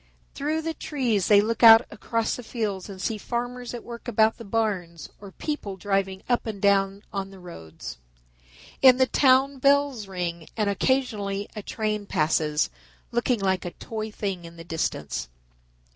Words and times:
Through 0.33 0.63
the 0.63 0.73
trees 0.73 1.27
they 1.27 1.41
look 1.41 1.61
out 1.61 1.85
across 1.91 2.35
the 2.35 2.41
fields 2.41 2.89
and 2.89 2.99
see 2.99 3.19
farmers 3.19 3.71
at 3.75 3.83
work 3.83 4.07
about 4.07 4.37
the 4.37 4.43
barns 4.43 5.09
or 5.19 5.31
people 5.31 5.77
driving 5.77 6.23
up 6.27 6.47
and 6.47 6.59
down 6.59 7.03
on 7.13 7.29
the 7.29 7.37
roads. 7.37 7.99
In 8.81 8.97
the 8.97 9.05
town 9.05 9.59
bells 9.59 10.07
ring 10.07 10.47
and 10.57 10.67
occasionally 10.71 11.47
a 11.55 11.61
train 11.61 12.07
passes, 12.07 12.71
looking 13.11 13.39
like 13.39 13.63
a 13.63 13.73
toy 13.77 14.09
thing 14.09 14.43
in 14.43 14.55
the 14.55 14.63
distance. 14.63 15.29